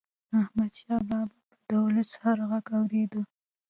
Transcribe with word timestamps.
احمدشاه 0.39 1.01
بابا 1.09 1.35
به 1.51 1.55
د 1.69 1.71
ولس 1.85 2.11
هر 2.21 2.37
ږغ 2.49 2.65
اورېده. 2.79 3.21